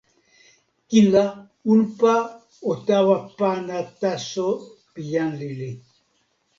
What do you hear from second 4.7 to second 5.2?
pi